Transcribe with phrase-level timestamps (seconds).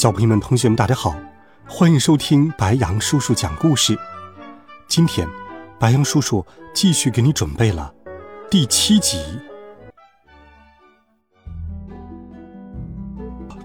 [0.00, 1.14] 小朋友们、同学们，大家好，
[1.68, 3.98] 欢迎收听白杨叔叔讲故事。
[4.88, 5.28] 今天，
[5.78, 6.42] 白杨叔叔
[6.72, 7.92] 继续给你准备了
[8.50, 9.18] 第七集。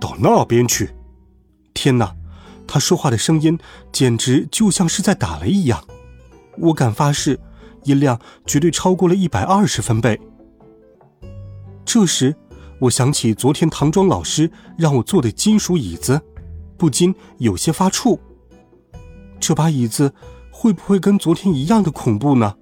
[0.00, 0.94] 到那边去！
[1.74, 2.14] 天哪，
[2.64, 3.58] 他说话的声音
[3.90, 5.82] 简直就像是在打雷一样，
[6.58, 7.40] 我敢发誓，
[7.82, 10.20] 音量绝对超过了一百二十分贝。
[11.84, 12.36] 这时。
[12.80, 16.20] 我想起昨天唐庄老师让我坐的金属椅子，
[16.78, 18.18] 不禁有些发怵。
[19.38, 20.14] 这把椅子
[20.50, 22.56] 会不会跟昨天一样的恐怖呢？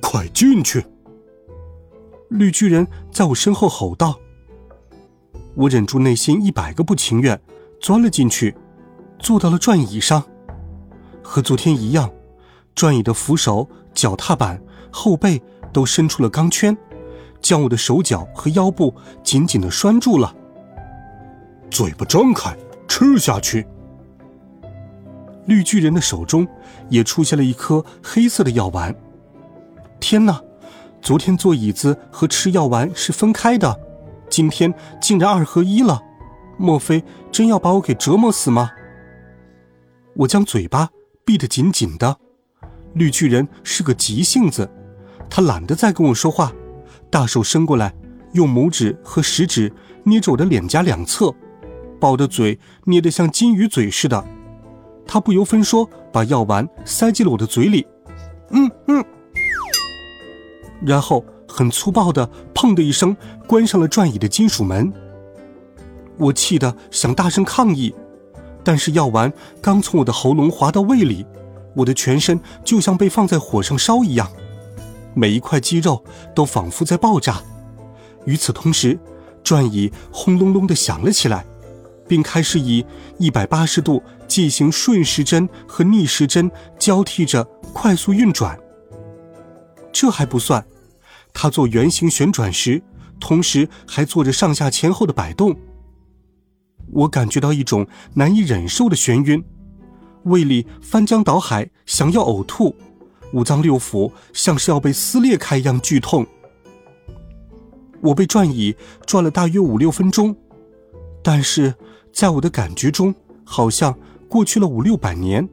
[0.00, 0.84] 快进去！
[2.28, 4.18] 绿巨人在我身后吼道。
[5.54, 7.40] 我忍住内心一百个不情愿，
[7.80, 8.54] 钻了进去，
[9.18, 10.22] 坐到了转椅上。
[11.22, 12.10] 和昨天一样，
[12.74, 16.76] 转椅的扶手、脚踏板、后背都伸出了钢圈。
[17.42, 20.34] 将我的手脚和腰部紧紧的拴住了。
[21.70, 22.56] 嘴巴张开，
[22.88, 23.66] 吃下去。
[25.46, 26.46] 绿巨人的手中
[26.88, 28.94] 也出现了一颗黑色的药丸。
[29.98, 30.40] 天哪！
[31.00, 33.80] 昨天坐椅子和吃药丸是分开的，
[34.30, 36.00] 今天竟然二合一了。
[36.56, 38.70] 莫非真要把我给折磨死吗？
[40.14, 40.90] 我将嘴巴
[41.24, 42.16] 闭得紧紧的。
[42.94, 44.70] 绿巨人是个急性子，
[45.28, 46.52] 他懒得再跟我说话。
[47.12, 47.92] 大手伸过来，
[48.32, 49.70] 用拇指和食指
[50.02, 51.30] 捏着我的脸颊两侧，
[52.00, 54.24] 把我的嘴捏得像金鱼嘴似的。
[55.06, 57.86] 他不由分说把药丸塞进了我的嘴里，
[58.48, 59.04] 嗯嗯，
[60.80, 63.14] 然后很粗暴的砰的一声
[63.46, 64.90] 关上了转椅的金属门。
[66.16, 67.94] 我气得想大声抗议，
[68.64, 71.26] 但是药丸刚从我的喉咙滑到胃里，
[71.76, 74.26] 我的全身就像被放在火上烧一样。
[75.14, 76.02] 每一块肌肉
[76.34, 77.42] 都仿佛在爆炸。
[78.24, 78.98] 与此同时，
[79.42, 81.44] 转椅轰隆隆地响了起来，
[82.08, 82.84] 并开始以
[83.18, 88.58] 一百八十度进行顺时针和逆时针交替着快速运转。
[89.92, 90.64] 这还不算，
[91.32, 92.82] 它做圆形旋转时，
[93.20, 95.56] 同时还做着上下前后的摆动。
[96.92, 99.42] 我感觉到一种难以忍受的眩晕，
[100.24, 102.74] 胃里翻江倒海，想要呕吐。
[103.32, 106.26] 五脏六腑像是要被撕裂开一样剧痛。
[108.00, 108.74] 我被转椅
[109.06, 110.34] 转了大约五六分钟，
[111.22, 111.74] 但是
[112.12, 113.96] 在我的感觉中，好像
[114.28, 115.48] 过去了五六百年。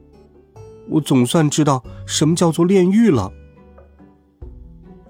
[0.88, 3.32] 我总算知道什么叫做炼狱了。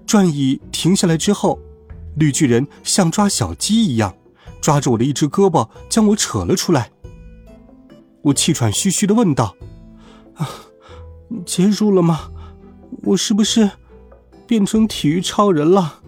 [0.05, 1.57] 转椅停下来之后，
[2.15, 4.15] 绿巨人像抓小鸡一样，
[4.61, 6.91] 抓着我的一只胳膊将我扯了出来。
[8.21, 9.55] 我气喘吁吁的问道
[10.35, 10.47] ：“啊，
[11.43, 12.29] 结束了吗？”
[13.03, 13.69] 我是不是
[14.45, 15.99] 变成体育超人了？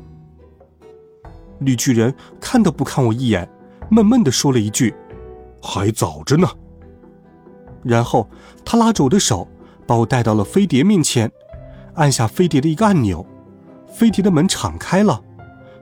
[1.60, 3.50] 绿巨人看都不看我一眼，
[3.90, 4.94] 闷闷的说了一句
[5.62, 6.48] ：“还早着呢。”
[7.84, 8.30] 然后
[8.66, 9.48] 他拉着我的手，
[9.88, 11.32] 把我带到了飞碟面前，
[11.96, 13.26] 按下飞碟的一个按钮，
[13.88, 15.22] 飞碟的门敞开了。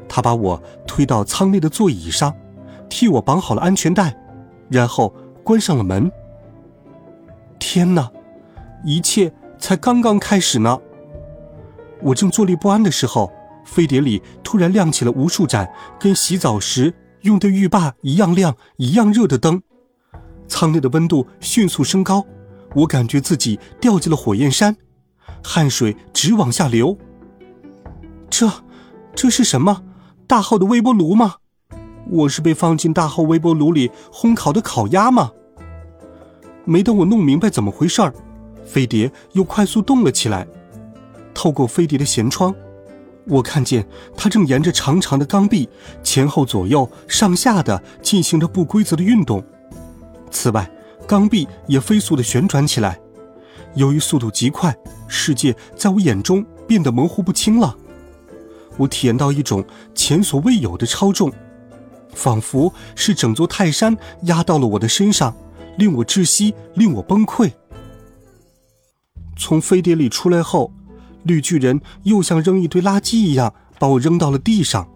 [0.08, 2.36] 他把我推到舱内的座椅上，
[2.90, 4.16] 替我绑好了安全带，
[4.70, 5.14] 然后
[5.44, 6.12] 关上了门。
[7.58, 8.12] 天哪，
[8.84, 10.80] 一切才刚刚开始呢！
[12.02, 13.32] 我正坐立不安的时候，
[13.64, 19.62] 飞碟里突然亮起了无数盏跟洗澡时用的浴霸一样亮、一样热的灯，
[20.48, 22.26] 舱内的温度迅速升高，
[22.76, 24.76] 我感觉自己掉进了火焰山，
[25.44, 26.98] 汗水直往下流。
[28.30, 28.50] 这，
[29.14, 29.84] 这是什么？
[30.26, 31.36] 大号的微波炉吗？
[32.10, 35.32] 我是被放进大号微波炉里烘烤的烤鸭吗？
[36.66, 38.14] 没等我弄明白怎么回事儿，
[38.66, 40.48] 飞碟又快速动了起来。
[41.34, 42.54] 透过飞碟的舷窗，
[43.26, 43.88] 我看见
[44.18, 45.70] 它正沿着长长的钢臂
[46.04, 49.44] 前后左右上下的进行着不规则的运动。
[50.32, 50.70] 此外，
[51.08, 53.00] 钢臂也飞速的旋转起来。
[53.76, 54.76] 由于速度极快，
[55.08, 57.76] 世界在我眼中变得模糊不清了。
[58.78, 59.64] 我体验到一种
[59.94, 61.32] 前所未有的超重，
[62.14, 65.36] 仿佛是整座泰山压到了我的身上，
[65.78, 67.52] 令我窒息，令我崩溃。
[69.38, 70.72] 从飞碟里出来后。
[71.24, 74.88] 绿巨人又像扔一堆垃圾一样把我扔到了地上，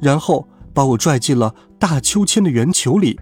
[0.00, 3.18] 然后把我拽进了大秋千的圆球里。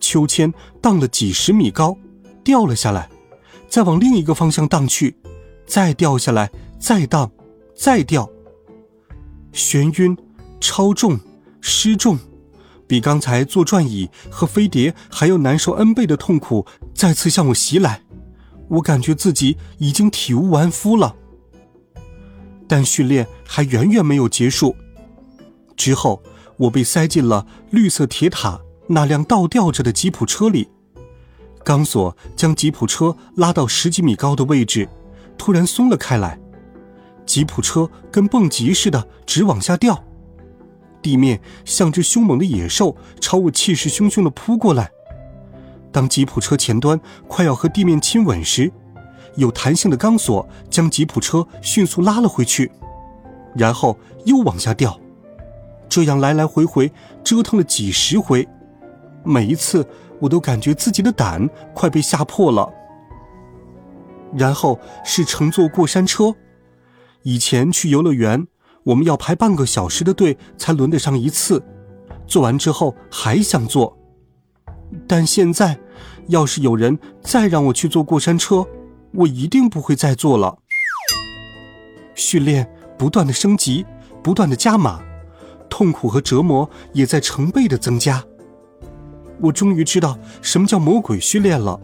[0.00, 1.96] 秋千荡了几十米高，
[2.44, 3.10] 掉了下来，
[3.68, 5.16] 再往另一个方向荡去，
[5.66, 7.30] 再掉下来，再荡，
[7.76, 8.28] 再掉。
[9.52, 10.16] 眩晕、
[10.60, 11.18] 超重、
[11.60, 12.18] 失重，
[12.86, 16.64] 比刚才坐转椅和飞碟还要难受 N 倍的痛苦
[16.94, 18.02] 再次向我袭来，
[18.68, 21.16] 我感觉自己已经体无完肤了。
[22.66, 24.76] 但训练还远远没有结束，
[25.76, 26.22] 之后
[26.56, 28.60] 我被塞进了绿色铁塔。
[28.90, 30.66] 那辆倒吊着的吉普车里，
[31.62, 34.88] 钢索将吉普车拉到十几米高的位置，
[35.36, 36.40] 突然松了开来，
[37.26, 40.02] 吉普车跟蹦极似的直往下掉，
[41.02, 44.90] 地面像只凶猛的野兽朝我气势汹汹地扑过来。
[45.90, 48.70] 当吉普车前端快要和地面亲吻时，
[49.36, 52.70] 有弹性的钢索将吉普车迅速拉了回去，
[53.54, 54.98] 然后又往下掉，
[55.88, 56.92] 这样来来回回
[57.24, 58.46] 折腾了几十回。
[59.24, 59.86] 每一次，
[60.20, 62.68] 我都感觉自己的胆快被吓破了。
[64.36, 66.34] 然后是乘坐过山车，
[67.22, 68.46] 以前去游乐园，
[68.84, 71.64] 我们要排半个小时的队才轮得上一次，
[72.26, 73.97] 做完之后还想坐。
[75.06, 75.78] 但现在，
[76.28, 78.66] 要是有人再让我去坐过山车，
[79.12, 80.56] 我一定不会再坐了。
[82.14, 83.84] 训练不断的升级，
[84.22, 85.00] 不断的加码，
[85.68, 88.24] 痛苦和折磨也在成倍的增加。
[89.40, 91.80] 我终于知道什么叫魔鬼训练了。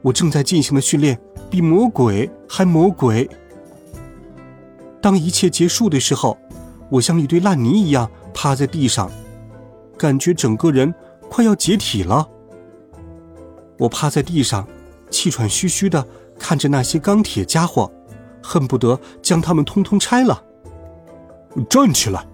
[0.00, 1.18] 我正在进行的训练
[1.50, 3.28] 比魔鬼还魔鬼。
[5.00, 6.38] 当一切结束的时候，
[6.88, 9.10] 我像一堆烂泥一样趴在地上，
[9.98, 10.94] 感觉整个人
[11.28, 12.28] 快要解体了。
[13.78, 14.66] 我趴在地上，
[15.10, 16.06] 气喘吁吁的
[16.38, 17.90] 看着那些钢铁家伙，
[18.42, 20.44] 恨不得将他们通通拆了。
[21.68, 22.26] 站起来！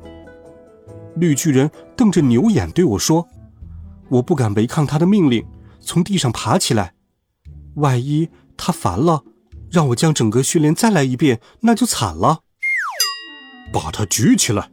[1.16, 3.28] 绿巨人瞪着牛眼对我说。
[4.08, 5.46] 我不敢违抗他的命令，
[5.80, 6.94] 从地上爬起来。
[7.76, 9.24] 万一他烦了，
[9.70, 12.40] 让我将整个训练再来一遍，那就惨了。
[13.72, 14.70] 把他举起来。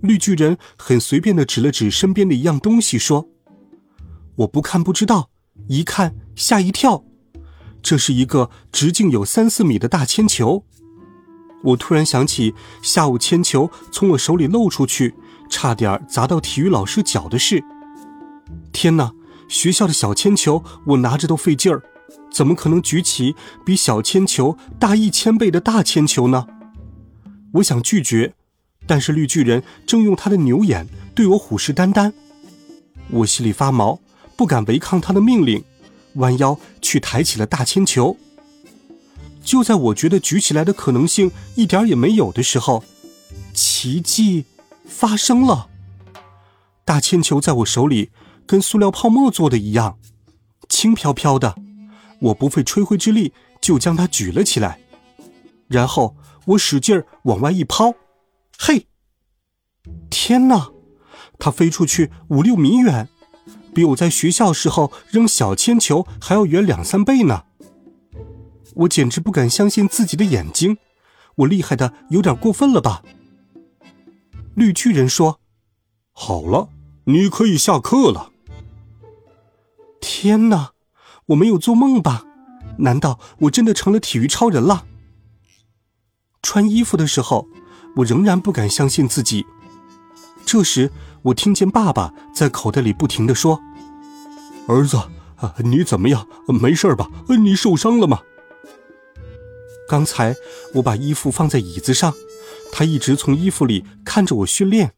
[0.00, 3.28] 绿巨人很随便的指了指身边的一样东西，说
[4.36, 5.30] ：“我不看不知道，
[5.68, 7.04] 一看吓一跳。
[7.82, 10.64] 这是一个直径有三四米的大铅球。”
[11.64, 15.14] 我突然想起下午铅球从我手里漏出去，
[15.50, 17.64] 差点砸到体育老师脚的事。
[18.72, 19.12] 天哪！
[19.48, 21.80] 学校的小铅球我拿着都费劲儿，
[22.32, 26.46] 怎么可能举起比小铅球大一千倍的大铅球呢？
[27.54, 28.34] 我想拒绝，
[28.86, 32.12] 但是绿巨人正用他的牛眼对我虎视眈眈，
[33.10, 33.98] 我心里发毛，
[34.36, 35.64] 不敢违抗他的命令，
[36.14, 38.16] 弯腰去抬起了大铅球。
[39.42, 42.84] 就在我觉得举起来的可能性一点也没有的时候，
[43.52, 44.44] 奇迹
[44.86, 45.68] 发生了，
[46.84, 48.10] 大铅球在我手里。
[48.48, 49.98] 跟塑料泡沫做的一样，
[50.68, 51.56] 轻飘飘的，
[52.20, 54.78] 我不费吹灰之力就将它举了起来，
[55.66, 57.92] 然后我使劲儿往外一抛，
[58.58, 58.86] 嘿！
[60.10, 60.70] 天哪，
[61.38, 63.08] 它飞出去五六米远，
[63.74, 67.44] 比我在学校时候扔小铅球还要远两三倍呢！
[68.74, 70.78] 我简直不敢相信自己的眼睛，
[71.36, 73.02] 我厉害的有点过分了吧？
[74.54, 75.40] 绿巨人说
[76.12, 76.70] ：“好了，
[77.04, 78.32] 你可以下课了。”
[80.00, 80.72] 天哪，
[81.26, 82.24] 我没有做梦吧？
[82.78, 84.86] 难道我真的成了体育超人了？
[86.42, 87.48] 穿衣服的时候，
[87.96, 89.46] 我仍然不敢相信自己。
[90.44, 93.60] 这时，我听见爸爸在口袋里不停的说
[94.68, 94.98] ：“儿子，
[95.64, 96.26] 你怎么样？
[96.46, 97.10] 没事吧？
[97.28, 98.20] 你受伤了吗？”
[99.88, 100.34] 刚才
[100.74, 102.12] 我把衣服放在椅子上，
[102.72, 104.94] 他一直从衣服里看着我训练，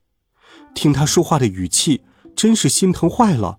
[0.74, 2.02] 听他说话的语气，
[2.34, 3.58] 真是心疼坏了。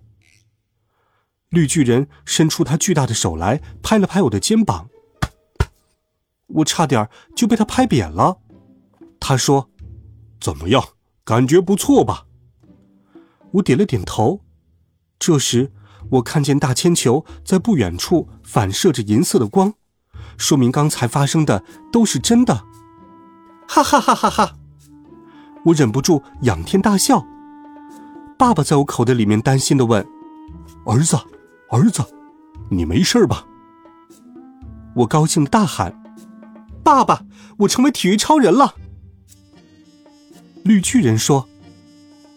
[1.48, 4.88] 绿巨人伸出他巨大的手来，拍了拍我的肩膀，
[6.46, 8.38] 我差点就被他拍扁了。
[9.20, 9.70] 他说
[10.40, 10.82] ：“怎么样，
[11.24, 12.24] 感觉不错吧？”
[13.52, 14.40] 我点了点头。
[15.18, 15.72] 这时，
[16.12, 19.74] 我看见大铅球在不远处反射着银色的光，
[20.36, 21.62] 说明刚才发生的
[21.92, 22.64] 都是真的。
[23.68, 24.56] 哈哈哈哈哈！
[25.66, 27.24] 我忍不住仰天大笑。
[28.38, 30.04] 爸爸在我口袋里面担心的问
[30.86, 31.16] ：“儿子。”
[31.70, 32.02] 儿子，
[32.68, 33.46] 你没事吧？
[34.96, 36.02] 我高兴的大喊
[36.82, 37.22] ：“爸爸，
[37.58, 38.74] 我成为体育超人了！”
[40.62, 41.48] 绿巨人说：“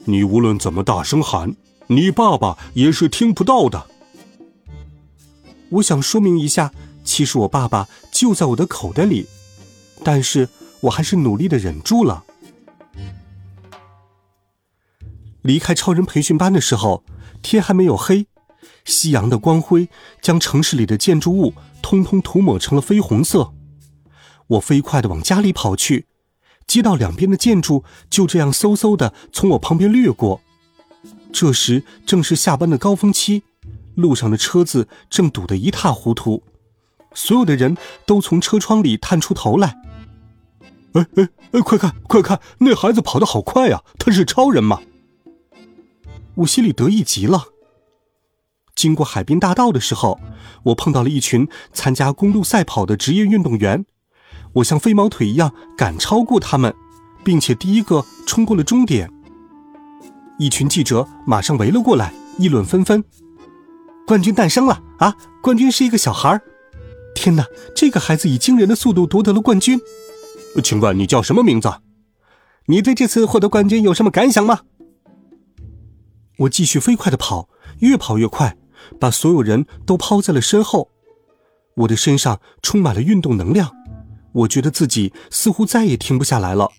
[0.06, 1.56] 你无论怎么大声喊，
[1.88, 3.88] 你爸爸也是听不到的。”
[5.70, 6.72] 我想说明一下，
[7.04, 9.28] 其实我爸爸就在我的口袋里，
[10.04, 10.48] 但是
[10.82, 12.24] 我还是努力的忍住了。
[15.42, 17.04] 离开超人培训班的时候，
[17.42, 18.28] 天还没有黑。
[18.86, 19.90] 夕阳的光辉
[20.22, 23.54] 将城市里的建筑物通通涂抹成了绯红色。
[24.48, 26.06] 我飞快的往家里跑去，
[26.68, 30.42] 街道两边的建筑就这样嗖嗖地从我旁边掠过。
[31.32, 33.44] 这时正是下班的高峰期，
[33.96, 36.44] 路上的车子正堵得一塌糊涂，
[37.14, 39.76] 所有的人都从车窗里探出头来。
[40.94, 41.62] 哎哎哎！
[41.62, 43.82] 快看快看，那孩子跑得好快呀！
[43.98, 44.80] 他是超人吗？
[46.36, 47.46] 我心里得意极了。
[48.76, 50.20] 经过海滨大道的时候，
[50.66, 53.86] 我碰到了一群参加公路赛跑的职业运动员。
[54.54, 56.74] 我像飞毛腿一样赶超过他们，
[57.24, 59.12] 并且第一个冲过了终点。
[60.38, 63.04] 一群记者马上围了过来，议论纷纷
[64.06, 65.16] ：“冠军诞生了啊！
[65.42, 66.42] 冠军是一个小孩儿
[67.16, 67.46] 天哪，
[67.76, 69.80] 这个孩子以惊人的速度夺得了冠军！
[70.64, 71.72] 请问你叫什么名字？
[72.68, 74.62] 你对这次获得冠军有什么感想吗？”
[76.40, 77.48] 我继续飞快的跑，
[77.80, 78.58] 越跑越快，
[79.00, 80.90] 把所有人都抛在了身后。
[81.78, 83.72] 我的身上充满了运动能量，
[84.34, 86.72] 我觉得自己似乎再也停不下来了。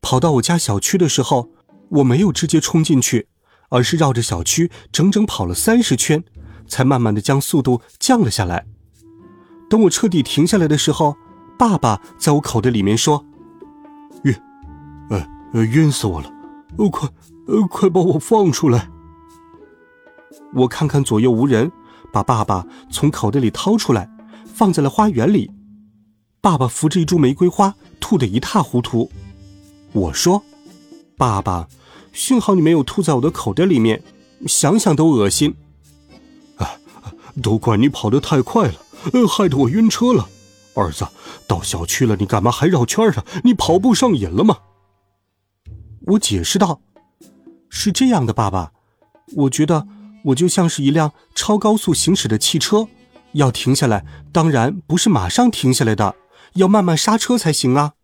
[0.00, 1.50] 跑到我家小区的时候。
[1.90, 3.28] 我没有直接冲进去，
[3.70, 6.22] 而是绕着小区整整跑了三十圈，
[6.66, 8.66] 才慢慢的将速度降了下来。
[9.70, 11.16] 等我彻底停下来的时候，
[11.58, 13.24] 爸爸在我口袋里面说
[14.24, 14.34] ：“晕，
[15.08, 16.30] 呃呃，晕死我了！
[16.76, 17.08] 呃，快，
[17.46, 18.90] 呃，快把我放出来！”
[20.52, 21.72] 我看看左右无人，
[22.12, 24.10] 把爸爸从口袋里掏出来，
[24.44, 25.50] 放在了花园里。
[26.40, 29.10] 爸爸扶着一株玫瑰花，吐得一塌糊涂。
[29.92, 30.42] 我说
[31.16, 31.68] ：“爸爸。”
[32.10, 34.02] 幸好你没有吐在我的口袋里面，
[34.46, 35.54] 想想都恶心。
[36.56, 36.80] 啊，
[37.40, 38.74] 都怪你跑得太快了，
[39.28, 40.28] 害得我晕车了。
[40.74, 41.06] 儿子，
[41.46, 43.24] 到小区了，你干嘛还绕圈啊？
[43.44, 44.58] 你跑步上瘾了吗？
[46.06, 46.80] 我解释道
[47.68, 48.72] ：“是这样的，爸爸，
[49.36, 49.86] 我觉得
[50.24, 52.88] 我就像是一辆超高速行驶的汽车，
[53.32, 56.16] 要停下来，当然不是马上停下来的，
[56.54, 57.94] 要慢慢刹车才行啊。”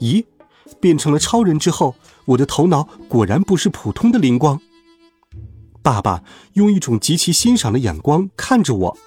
[0.00, 0.24] 咦，
[0.80, 1.94] 变成了超人之后。
[2.26, 4.60] 我的头脑果然不是普通的灵光。
[5.82, 8.98] 爸爸用一种极其欣赏的眼光看着我，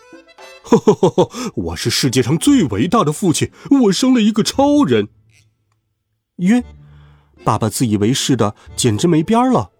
[0.63, 3.51] 呵呵呵呵，我是世界上最伟大的父亲，
[3.83, 5.07] 我生了一个超人。
[6.39, 6.61] 晕，
[7.45, 9.71] 爸爸自以为是的简直没边儿了。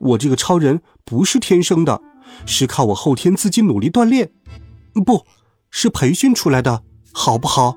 [0.00, 2.02] 我这个超人不是天生的，
[2.44, 4.32] 是靠我后天自己努力锻炼，
[5.06, 5.24] 不
[5.70, 6.82] 是培训出来的，
[7.12, 7.76] 好不好？